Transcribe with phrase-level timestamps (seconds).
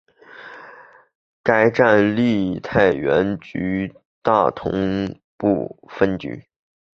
[1.43, 3.93] 该站隶属太原铁路局
[4.23, 6.43] 大同铁路分局。